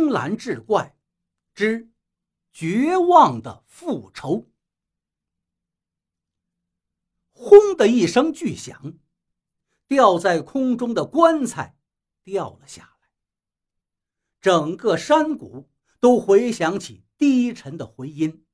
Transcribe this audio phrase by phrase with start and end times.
[0.00, 0.96] 青蓝志怪
[1.54, 1.90] 之
[2.54, 4.50] 绝望的复仇。
[7.32, 8.94] 轰的一声巨响，
[9.86, 11.76] 吊在空中的棺材
[12.24, 13.10] 掉了下来，
[14.40, 15.68] 整个山谷
[16.00, 18.46] 都回响起低沉的回音。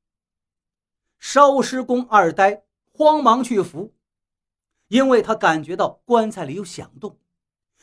[1.21, 3.95] 烧尸工二呆慌忙去扶，
[4.89, 7.21] 因为他感觉到棺材里有响动，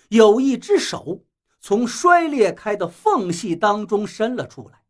[0.09, 1.25] 有一只手
[1.64, 4.83] 从摔裂开的缝隙当中伸了出来。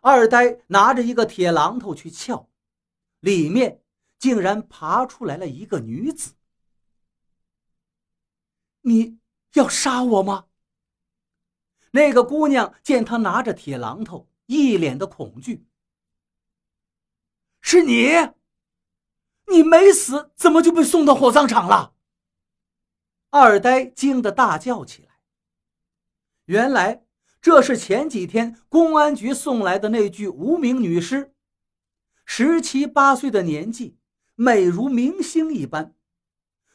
[0.00, 2.48] 二呆拿着一个铁榔头去撬，
[3.20, 3.80] 里面。
[4.22, 6.34] 竟然爬出来了一个女子！
[8.82, 9.18] 你
[9.54, 10.46] 要杀我吗？
[11.90, 15.66] 那个姑娘见他拿着铁榔头，一脸的恐惧。
[17.60, 18.12] 是你？
[19.46, 21.96] 你没死，怎么就被送到火葬场了？
[23.30, 25.11] 二呆惊得大叫起来。
[26.52, 27.02] 原来
[27.40, 31.32] 这是前几天公安局送来的那具无名女尸，
[32.26, 33.96] 十七八岁的年纪。
[34.34, 35.94] 美如明星一般，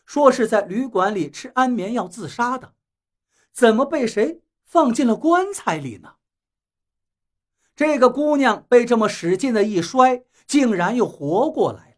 [0.04, 2.74] 说是在旅馆里吃安眠药自杀的，
[3.52, 6.16] 怎么被谁放进了棺材里呢？
[7.76, 11.96] 这个姑娘被这么使劲的一摔，竟然又活过来了，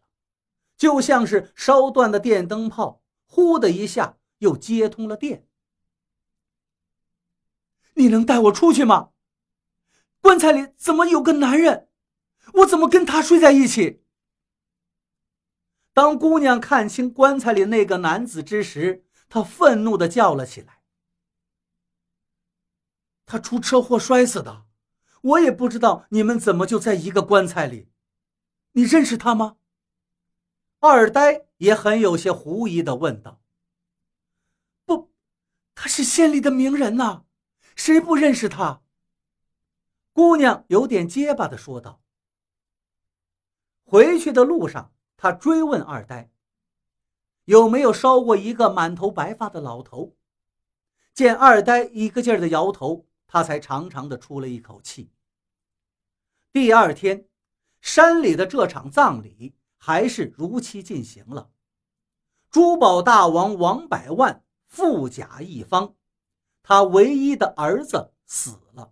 [0.75, 5.47] 就像是烧断的电灯泡，呼的一下又接通了电。
[7.95, 9.11] 你能带我出去吗？
[10.21, 11.87] 棺材里怎么有个男人？
[12.55, 14.03] 我怎么跟他睡在一起？
[15.93, 20.79] 当姑娘看清棺材里那个男子之时，她愤怒地叫了起来
[23.25, 24.65] ：“他出车祸摔死的，
[25.21, 27.89] 我也不知道你们怎么就在一个棺材里。
[28.71, 29.57] 你认识他吗？”
[30.79, 33.41] 二呆也很有些狐疑地问道
[34.85, 35.11] ：“不，
[35.75, 37.25] 他是县里的名人呐，
[37.79, 38.81] 谁不认识他？”
[40.11, 42.01] 姑娘有点结巴地说道。
[43.83, 44.93] 回去的路上。
[45.21, 46.31] 他追问二呆
[47.43, 50.15] ：“有没有烧过一个满头白发的老头？”
[51.13, 55.11] 见二呆一个劲儿的摇头，他才长长的出了一口气。
[56.53, 57.27] 第二天，
[57.81, 61.51] 山里的这场葬礼还是如期进行了。
[62.49, 65.97] 珠宝大王王百万富甲一方，
[66.69, 68.91] 他唯一的儿子死了，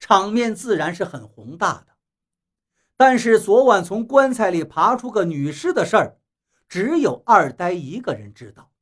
[0.00, 1.88] 场面自然是很宏大的。
[2.96, 6.18] 但是昨晚从棺材里爬出个女尸的事儿，
[6.66, 8.72] 只有二呆一个人知道。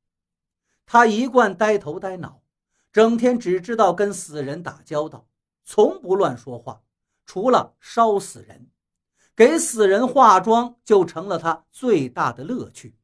[0.87, 2.45] 他一贯呆头呆脑，
[2.93, 5.27] 整天只知道跟死人打交道，
[5.65, 6.83] 从不乱说话，
[7.25, 8.71] 除了烧死人，
[9.35, 12.97] 给死人化妆就成了他最大的乐趣。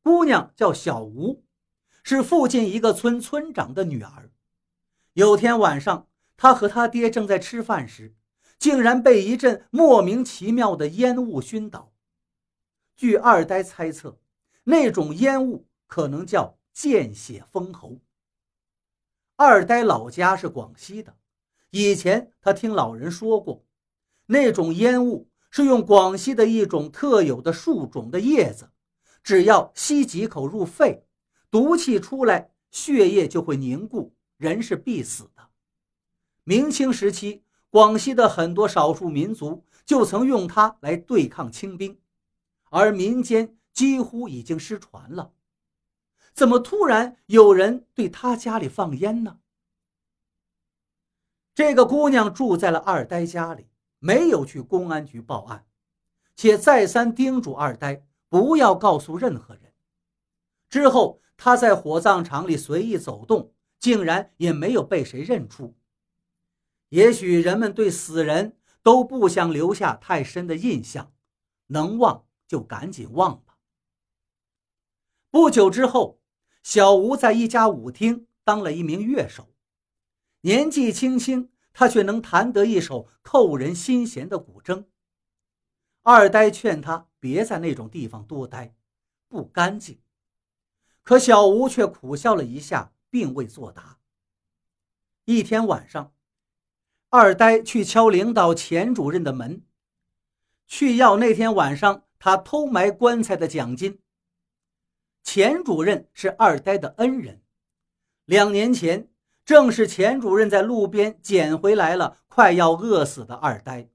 [0.00, 1.42] 姑娘叫小吴，
[2.04, 4.30] 是附近一个村村长的女儿。
[5.14, 6.06] 有天晚上，
[6.36, 8.14] 她和她爹正在吃饭时。
[8.56, 11.92] 竟然被一阵莫名其妙的烟雾熏倒。
[12.96, 14.18] 据二呆猜测，
[14.62, 18.00] 那种烟雾可能叫见血封喉。
[19.36, 21.14] 二呆老家是广西的，
[21.70, 23.66] 以前他听老人说过，
[24.26, 28.70] 那种烟雾是用广西的一种特有的树种的叶子，
[29.22, 31.04] 只要吸几口入肺，
[31.54, 35.50] 毒气出来，血液就会凝固，人是必死的。
[36.42, 37.44] 明清时期。
[37.70, 42.00] 广西的很多少数民族就曾用它来对抗清兵，
[42.70, 45.32] 而民间几乎已经失传了。
[46.32, 49.38] 怎么突然有人对他家里放烟呢？
[51.52, 55.66] 这个姑娘住在了二呆家里，没有去公安局报案，
[56.36, 59.72] 且再三叮嘱二呆不要告诉任何人。
[60.68, 65.76] 之后，他在火葬场里随意走动，竟然也没有被谁认出。
[66.90, 71.12] 也许人们对死人都不想留下太深的印象，
[71.66, 73.58] 能忘就赶紧忘吧。
[75.30, 76.20] 不久之后，
[76.62, 79.52] 小吴在一家舞厅当了一名乐手，
[80.42, 84.84] 年纪轻轻，他却能弹得一手扣人心弦的古筝。
[86.02, 88.76] 二呆劝他别在那种地方多待，
[89.26, 89.98] 不干净。
[91.04, 93.98] 可小吴却苦笑了一下，并未作答。
[95.26, 96.10] 一天晚上。
[97.10, 99.62] 二呆去敲领导钱主任的门，
[100.66, 104.00] 去要那天晚上他偷埋棺材的奖金。
[105.22, 107.40] 钱主任是二呆的恩人，
[108.24, 109.08] 两年前
[109.44, 113.88] 正是钱主任在路边捡回来了快要饿死的二呆，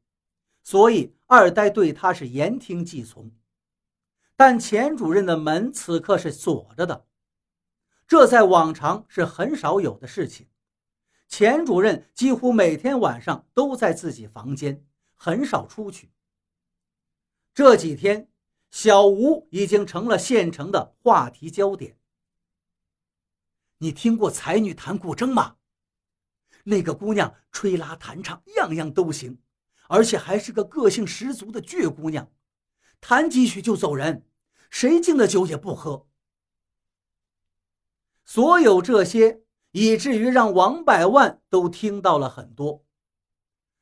[0.63, 3.29] 所以二呆对他是言听计从。
[4.39, 7.05] 但钱主任的门此刻是锁着的，
[8.07, 10.47] 这在往常是很少有的事情。
[11.27, 16.13] 钱主任几乎每天晚上都在自己房间，很少出去。
[17.53, 18.31] 这几天，
[18.71, 21.99] 小吴已经成了县城的话题焦点。
[23.79, 25.57] 你听过才女弹古筝吗？
[26.63, 29.41] 那个姑娘吹拉弹唱样样都行，
[29.89, 32.31] 而且还是个个性十足的倔姑娘，
[33.01, 34.25] 弹几曲就走人，
[34.69, 36.07] 谁敬的酒也不喝。
[38.25, 42.85] 所有这些，以至于让王百万都听到了很多。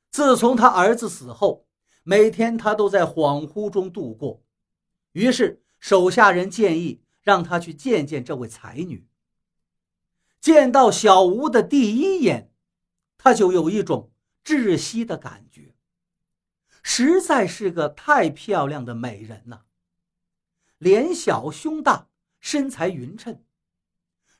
[0.10, 1.68] 自从他儿子死后，
[2.04, 4.42] 每天他都在恍惚中度过。
[5.12, 9.07] 于是手下人建议让他去见见这位才女。
[10.39, 12.54] 见到小吴的第一眼，
[13.18, 14.12] 他就有一种
[14.44, 15.75] 窒息的感觉。
[16.81, 19.66] 实在是个太漂亮的美人了，
[20.77, 22.09] 脸小胸大，
[22.39, 23.44] 身材匀称。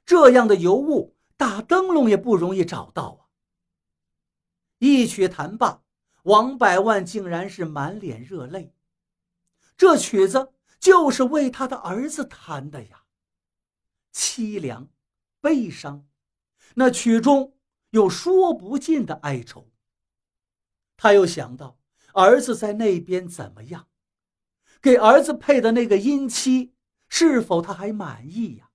[0.06, 3.22] 这样的尤物，打灯笼也不容易找到啊！
[4.80, 5.84] 一曲弹罢，
[6.24, 8.74] 王百万竟然是满脸热泪。
[9.76, 13.04] 这曲子就是为他的儿子弹的呀，
[14.14, 14.88] 凄凉、
[15.42, 16.08] 悲伤，
[16.76, 17.58] 那曲中
[17.90, 19.70] 有说不尽的哀愁。
[20.96, 21.78] 他又想到
[22.14, 23.88] 儿子在那边怎么样，
[24.82, 26.74] 给儿子配的那个姻妻，
[27.08, 28.70] 是否他还满意呀？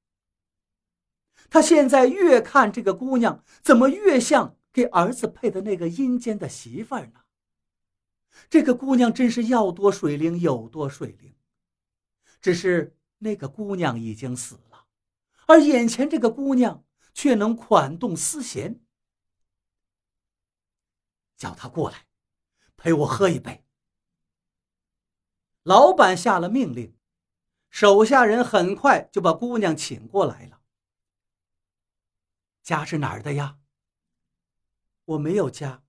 [1.48, 7.20] 他现在越看这个姑娘，怎么越像给儿子配的那个阴间的媳妇儿呢？
[8.48, 11.34] 这个姑娘真是要多水灵有多水灵，
[12.40, 14.86] 只是那个姑娘已经死了，
[15.46, 18.80] 而眼前这个姑娘却能款动丝弦。
[21.36, 22.06] 叫她过来，
[22.76, 23.61] 陪我喝一杯。
[25.62, 26.96] 老板下了命令，
[27.70, 30.60] 手下人很快就把姑娘请过来了。
[32.62, 33.58] 家是哪儿的呀？
[35.04, 35.82] 我没有家。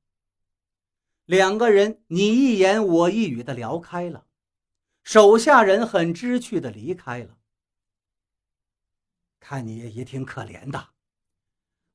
[1.25, 4.27] 两个人你一言我一语的聊开了，
[5.03, 7.37] 手下人很知趣的离开了。
[9.39, 10.89] 看你也挺可怜的，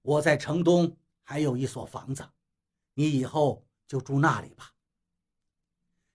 [0.03, 2.31] 我在城东还有一所房子，
[2.95, 4.75] 你以后就住那里吧。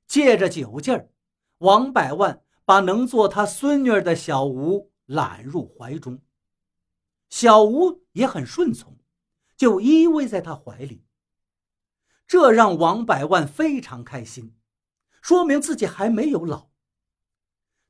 [0.08, 1.10] 借着酒劲儿，
[1.64, 6.22] 王百万把能做他孙女儿的小吴揽入怀中。
[7.30, 9.00] 小吴也很顺从，
[9.56, 11.06] 就依偎在他怀里。
[12.28, 14.58] 这让王百万非常开心，
[15.22, 16.70] 说明自己还没有老。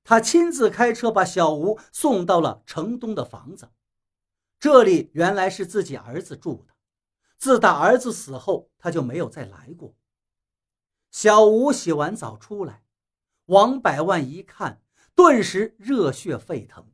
[0.03, 3.71] 他亲自开车把小吴送到了城东的房子，
[4.59, 6.75] 这里原来是自己儿子住的，
[7.37, 9.95] 自打儿子死后，他就没有再来过。
[11.09, 12.82] 小吴洗完澡出来，
[13.47, 14.81] 王百万一看，
[15.13, 16.92] 顿时热血沸腾。